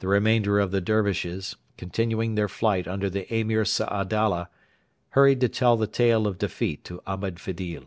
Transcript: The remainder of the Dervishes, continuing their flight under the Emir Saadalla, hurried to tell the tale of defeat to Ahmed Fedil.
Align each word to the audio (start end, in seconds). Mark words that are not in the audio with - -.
The 0.00 0.08
remainder 0.08 0.60
of 0.60 0.72
the 0.72 0.80
Dervishes, 0.82 1.56
continuing 1.78 2.34
their 2.34 2.50
flight 2.50 2.86
under 2.86 3.08
the 3.08 3.24
Emir 3.34 3.64
Saadalla, 3.64 4.48
hurried 5.16 5.40
to 5.40 5.48
tell 5.48 5.78
the 5.78 5.86
tale 5.86 6.26
of 6.26 6.36
defeat 6.36 6.84
to 6.84 7.00
Ahmed 7.06 7.40
Fedil. 7.40 7.84